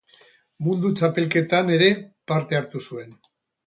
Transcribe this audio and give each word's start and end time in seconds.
Mundu 0.67 0.91
Txapelketan 1.03 1.71
ere 1.79 1.93
parte 2.33 2.63
hartu 2.63 2.87
zuen. 2.91 3.19